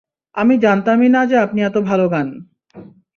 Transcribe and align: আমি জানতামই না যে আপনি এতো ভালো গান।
আমি 0.35 0.55
জানতামই 0.57 1.09
না 1.09 1.21
যে 1.25 1.35
আপনি 1.37 1.59
এতো 1.61 1.79
ভালো 1.81 2.05
গান। 2.09 2.27